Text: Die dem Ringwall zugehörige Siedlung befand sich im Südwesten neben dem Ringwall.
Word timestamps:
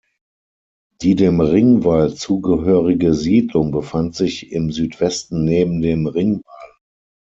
Die 1.03 1.13
dem 1.13 1.39
Ringwall 1.41 2.15
zugehörige 2.15 3.13
Siedlung 3.13 3.71
befand 3.71 4.15
sich 4.15 4.51
im 4.51 4.71
Südwesten 4.71 5.43
neben 5.43 5.79
dem 5.83 6.07
Ringwall. 6.07 6.73